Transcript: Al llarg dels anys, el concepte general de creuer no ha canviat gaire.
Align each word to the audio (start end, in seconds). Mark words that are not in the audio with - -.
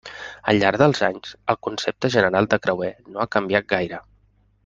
Al 0.53 0.59
llarg 0.61 0.79
dels 0.81 1.01
anys, 1.07 1.33
el 1.55 1.59
concepte 1.67 2.11
general 2.17 2.49
de 2.55 2.59
creuer 2.65 2.91
no 3.13 3.23
ha 3.25 3.29
canviat 3.37 3.69
gaire. 3.77 4.01